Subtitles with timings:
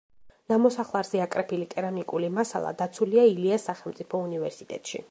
[0.53, 4.99] ნამოსახლარზე აკრეფილი კერამიკული მასალა დაცულია ილიას სახელმწიფო უნივერსიტეტში.